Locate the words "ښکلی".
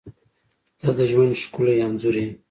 1.41-1.75